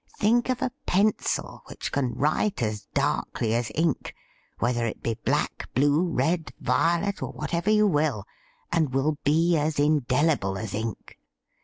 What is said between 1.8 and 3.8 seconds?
can write as darkly as